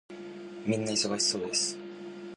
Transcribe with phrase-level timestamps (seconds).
[0.65, 1.77] 皆忙しそうです。